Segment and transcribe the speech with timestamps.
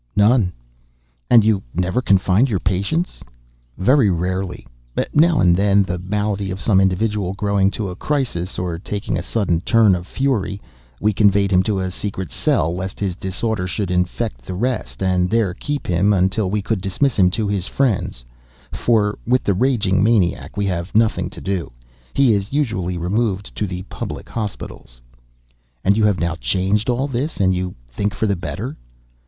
[0.15, 0.51] "None."
[1.29, 3.23] "And you never confined your patients?"
[3.77, 4.65] "Very rarely.
[5.13, 9.21] Now and then, the malady of some individual growing to a crisis, or taking a
[9.21, 10.59] sudden turn of fury,
[10.99, 15.29] we conveyed him to a secret cell, lest his disorder should infect the rest, and
[15.29, 20.57] there kept him until we could dismiss him to his friends—for with the raging maniac
[20.57, 21.71] we have nothing to do.
[22.15, 24.99] He is usually removed to the public hospitals."
[25.83, 28.75] "And you have now changed all this—and you think for the better?"